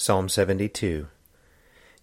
[0.00, 1.08] Psalm 72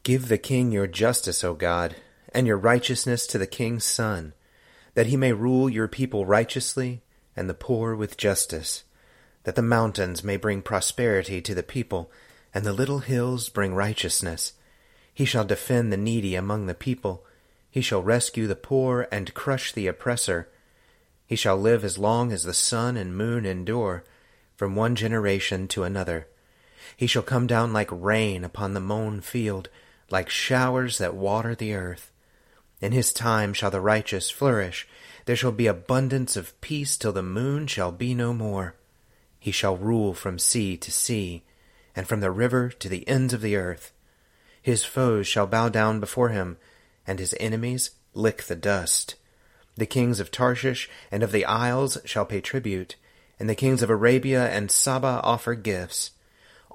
[0.04, 1.96] Give the king your justice, O God,
[2.34, 4.34] and your righteousness to the king's son,
[4.96, 7.04] that he may rule your people righteously,
[7.38, 8.84] and the poor with justice
[9.44, 12.12] that the mountains may bring prosperity to the people,
[12.54, 14.52] and the little hills bring righteousness.
[15.14, 17.24] He shall defend the needy among the people.
[17.72, 20.50] He shall rescue the poor and crush the oppressor.
[21.26, 24.04] He shall live as long as the sun and moon endure,
[24.58, 26.28] from one generation to another.
[26.96, 29.70] He shall come down like rain upon the mown field,
[30.10, 32.12] like showers that water the earth.
[32.82, 34.88] In his time shall the righteous flourish.
[35.26, 38.76] There shall be abundance of peace till the moon shall be no more.
[39.40, 41.44] He shall rule from sea to sea,
[41.96, 43.92] and from the river to the ends of the earth.
[44.62, 46.58] His foes shall bow down before him,
[47.08, 49.16] and his enemies lick the dust.
[49.76, 52.96] The kings of Tarshish and of the isles shall pay tribute,
[53.40, 56.12] and the kings of Arabia and Saba offer gifts.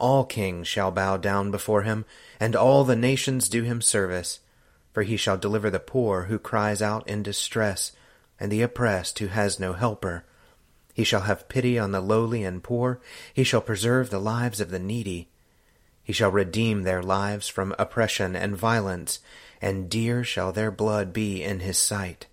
[0.01, 2.07] All kings shall bow down before him,
[2.41, 4.41] and all the nations do him service.
[4.95, 7.93] For he shall deliver the poor who cries out in distress,
[8.41, 10.25] and the oppressed who has no helper.
[10.95, 12.99] He shall have pity on the lowly and poor.
[13.35, 15.29] He shall preserve the lives of the needy.
[16.03, 19.19] He shall redeem their lives from oppression and violence,
[19.61, 22.27] and dear shall their blood be in his sight.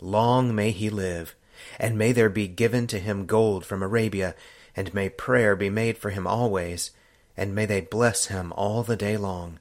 [0.00, 1.34] Long may he live,
[1.78, 4.34] and may there be given to him gold from Arabia,
[4.74, 6.92] and may prayer be made for him always,
[7.40, 9.58] and may they bless him all the day long.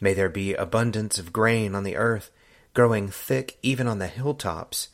[0.00, 2.30] May there be abundance of grain on the earth,
[2.72, 4.88] growing thick even on the hilltops.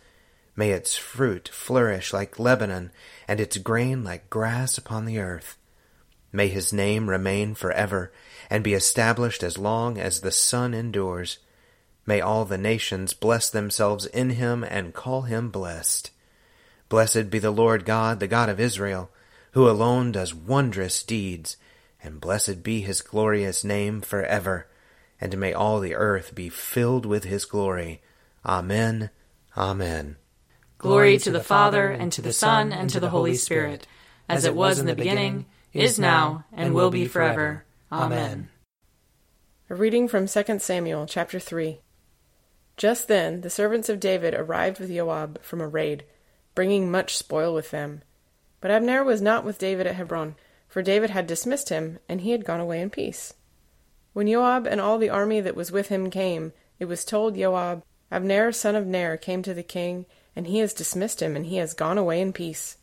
[0.56, 2.90] May its fruit flourish like Lebanon,
[3.28, 5.56] and its grain like grass upon the earth.
[6.32, 8.10] May his name remain forever,
[8.50, 11.38] and be established as long as the sun endures.
[12.04, 16.10] May all the nations bless themselves in him and call him blessed.
[16.88, 19.08] Blessed be the Lord God, the God of Israel,
[19.52, 21.56] who alone does wondrous deeds,
[22.02, 24.68] and blessed be his glorious name forever.
[25.20, 28.02] And may all the earth be filled with his glory.
[28.46, 29.10] Amen.
[29.56, 30.16] Amen.
[30.78, 33.88] Glory to the Father, and to the Son, and to the Holy Spirit,
[34.28, 37.64] as it was in the beginning, is now, and will be forever.
[37.90, 38.48] Amen.
[39.68, 41.80] A reading from 2 Samuel chapter 3.
[42.76, 46.04] Just then the servants of David arrived with Joab from a raid,
[46.54, 48.02] bringing much spoil with them.
[48.60, 50.36] But Abner was not with David at Hebron,
[50.78, 53.34] for David had dismissed him, and he had gone away in peace.
[54.12, 57.82] When Joab and all the army that was with him came, it was told Joab,
[58.12, 61.56] Abner son of Ner came to the king, and he has dismissed him, and he
[61.56, 62.76] has gone away in peace.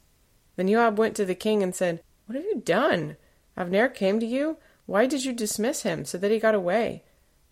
[0.57, 3.15] Then Joab went to the king and said, What have you done?
[3.55, 4.57] Abner came to you?
[4.87, 7.01] Why did you dismiss him, so that he got away?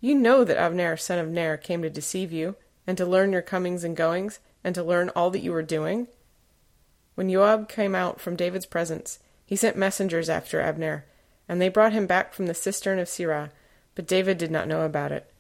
[0.01, 3.41] You know that Abner son of Ner came to deceive you, and to learn your
[3.41, 6.09] comings and goings, and to learn all that you were doing.
[7.15, 11.05] When Joab came out from David's presence, he sent messengers after Abner,
[11.47, 13.51] and they brought him back from the cistern of Sirah,
[13.95, 15.31] but David did not know about it.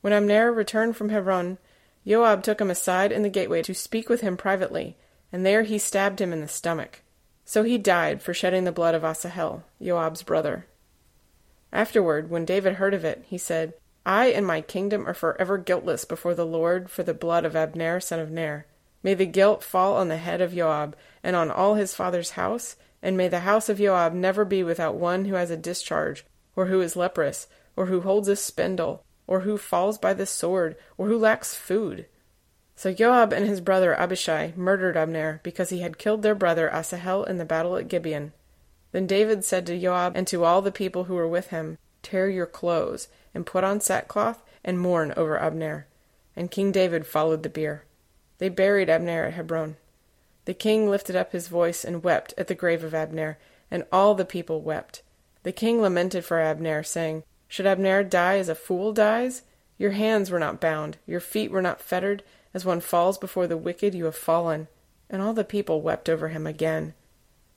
[0.00, 1.58] When Abner returned from Hebron,
[2.06, 4.96] Joab took him aside in the gateway to speak with him privately,
[5.32, 7.02] and there he stabbed him in the stomach.
[7.44, 10.66] So he died for shedding the blood of Asahel, Joab's brother.
[11.72, 13.74] Afterward, when David heard of it, he said,
[14.06, 18.00] I and my kingdom are forever guiltless before the Lord for the blood of Abner
[18.00, 18.66] son of Ner.
[19.02, 22.76] May the guilt fall on the head of Joab and on all his father's house,
[23.04, 26.24] and may the house of Joab never be without one who has a discharge,
[26.56, 27.46] or who is leprous,
[27.76, 32.06] or who holds a spindle, or who falls by the sword, or who lacks food.
[32.76, 37.24] So Joab and his brother Abishai murdered Abner because he had killed their brother Asahel
[37.24, 38.32] in the battle at Gibeon.
[38.92, 42.30] Then David said to Joab and to all the people who were with him, Tear
[42.30, 45.86] your clothes, and put on sackcloth, and mourn over Abner.
[46.34, 47.84] And King David followed the bier.
[48.38, 49.76] They buried Abner at Hebron.
[50.44, 53.38] The king lifted up his voice and wept at the grave of Abner,
[53.70, 55.02] and all the people wept.
[55.42, 59.42] The king lamented for Abner, saying, Should Abner die as a fool dies?
[59.78, 63.56] Your hands were not bound, your feet were not fettered, as one falls before the
[63.56, 64.68] wicked, you have fallen.
[65.10, 66.94] And all the people wept over him again.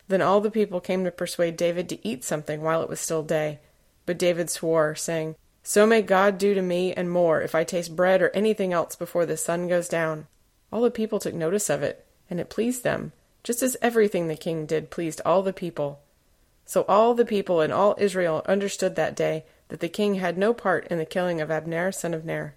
[0.07, 3.24] Then all the people came to persuade David to eat something while it was still
[3.24, 3.60] day.
[4.06, 7.95] But David swore, saying, So may God do to me and more if I taste
[7.95, 10.28] bread or anything else before the sun goes down.
[10.72, 13.12] All the people took notice of it, and it pleased them,
[13.44, 16.00] just as everything the king did pleased all the people.
[16.65, 20.53] So all the people and all Israel understood that day that the king had no
[20.53, 22.56] part in the killing of Abner son of Ner.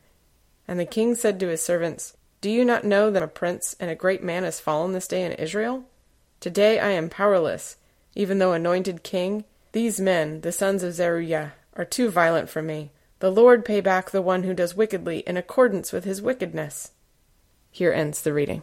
[0.66, 3.90] And the king said to his servants, do you not know that a prince and
[3.90, 5.84] a great man has fallen this day in Israel?
[6.40, 7.76] Today I am powerless,
[8.14, 9.44] even though anointed king.
[9.72, 12.92] These men, the sons of Zeruiah, are too violent for me.
[13.18, 16.92] The Lord pay back the one who does wickedly in accordance with his wickedness.
[17.70, 18.62] Here ends the reading.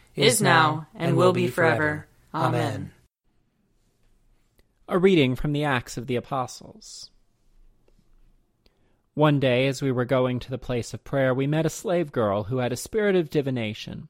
[0.21, 2.07] is now, and will be forever.
[2.33, 2.91] Amen.
[4.87, 7.09] A reading from the Acts of the Apostles.
[9.13, 12.11] One day, as we were going to the place of prayer, we met a slave
[12.11, 14.07] girl who had a spirit of divination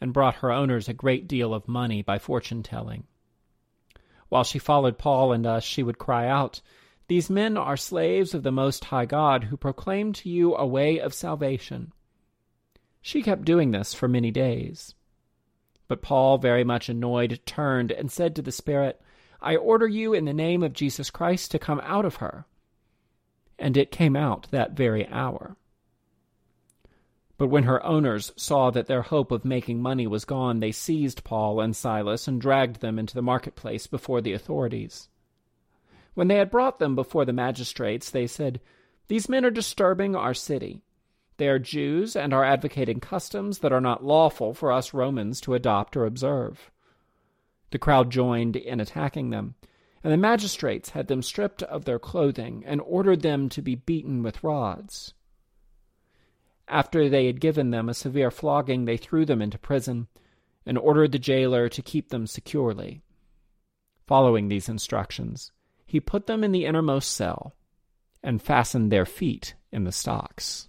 [0.00, 3.04] and brought her owners a great deal of money by fortune telling.
[4.28, 6.60] While she followed Paul and us, she would cry out,
[7.08, 10.98] These men are slaves of the Most High God who proclaim to you a way
[10.98, 11.92] of salvation.
[13.00, 14.94] She kept doing this for many days.
[15.94, 19.00] But Paul, very much annoyed, turned and said to the Spirit,
[19.40, 22.46] I order you in the name of Jesus Christ to come out of her
[23.58, 25.56] and it came out that very hour.
[27.36, 31.22] But when her owners saw that their hope of making money was gone, they seized
[31.22, 35.08] Paul and Silas and dragged them into the marketplace before the authorities.
[36.14, 38.60] When they had brought them before the magistrates, they said,
[39.08, 40.82] These men are disturbing our city.
[41.36, 45.54] They are Jews and are advocating customs that are not lawful for us Romans to
[45.54, 46.70] adopt or observe.
[47.70, 49.56] The crowd joined in attacking them
[50.04, 54.22] and the magistrates had them stripped of their clothing and ordered them to be beaten
[54.22, 55.14] with rods.
[56.68, 60.08] After they had given them a severe flogging, they threw them into prison
[60.66, 63.02] and ordered the jailer to keep them securely.
[64.06, 65.52] Following these instructions,
[65.86, 67.56] he put them in the innermost cell
[68.22, 70.68] and fastened their feet in the stocks.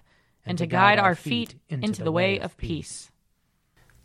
[0.45, 3.11] and to guide our feet into the way of peace.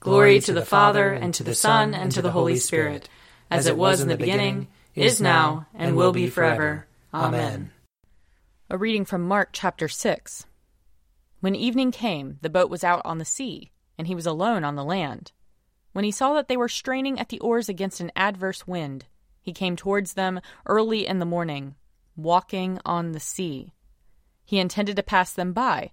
[0.01, 3.09] Glory to the Father, and to the Son, and to the Holy Spirit,
[3.51, 6.87] as it was in the beginning, is now, and will be forever.
[7.13, 7.71] Amen.
[8.69, 10.47] A reading from Mark chapter 6.
[11.41, 14.77] When evening came, the boat was out on the sea and he was alone on
[14.77, 15.33] the land.
[15.93, 19.07] When he saw that they were straining at the oars against an adverse wind,
[19.41, 21.77] he came towards them early in the morning,
[22.17, 23.73] walking on the sea.
[24.45, 25.93] He intended to pass them by,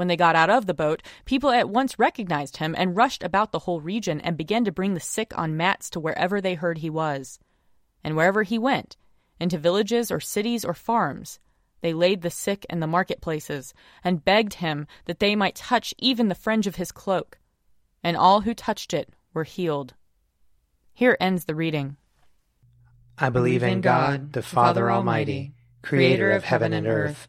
[0.00, 3.52] When they got out of the boat, people at once recognized him and rushed about
[3.52, 6.78] the whole region and began to bring the sick on mats to wherever they heard
[6.78, 7.38] he was.
[8.02, 8.96] And wherever he went,
[9.38, 11.38] into villages or cities or farms,
[11.82, 16.28] they laid the sick in the marketplaces, and begged him that they might touch even
[16.28, 17.38] the fringe of his cloak
[18.02, 19.92] and all who touched it were healed.
[20.94, 21.98] Here ends the reading.
[23.18, 25.52] I believe in God, the Father Almighty,
[25.82, 27.28] creator of heaven and earth.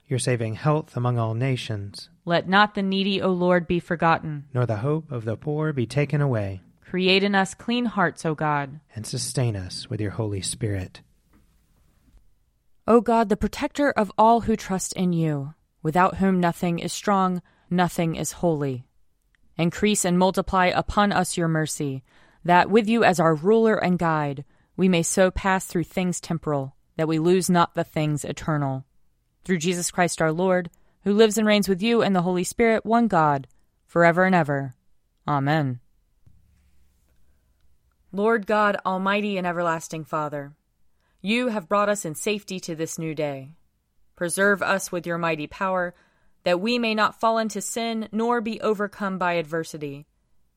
[0.11, 2.09] Your saving health among all nations.
[2.25, 4.43] Let not the needy, O Lord, be forgotten.
[4.53, 6.59] Nor the hope of the poor be taken away.
[6.81, 8.81] Create in us clean hearts, O God.
[8.93, 10.99] And sustain us with your Holy Spirit.
[12.85, 17.41] O God, the protector of all who trust in you, without whom nothing is strong,
[17.69, 18.83] nothing is holy.
[19.57, 22.03] Increase and multiply upon us your mercy,
[22.43, 24.43] that with you as our ruler and guide,
[24.75, 28.83] we may so pass through things temporal, that we lose not the things eternal.
[29.43, 30.69] Through Jesus Christ our Lord,
[31.03, 33.47] who lives and reigns with you and the Holy Spirit, one God,
[33.87, 34.73] forever and ever.
[35.27, 35.79] Amen.
[38.11, 40.53] Lord God, Almighty and everlasting Father,
[41.21, 43.51] you have brought us in safety to this new day.
[44.15, 45.95] Preserve us with your mighty power,
[46.43, 50.05] that we may not fall into sin nor be overcome by adversity.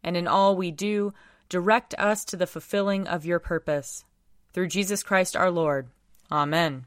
[0.02, 1.14] And in all we do,
[1.48, 4.04] direct us to the fulfilling of your purpose.
[4.52, 5.88] Through Jesus Christ our Lord.
[6.30, 6.86] Amen.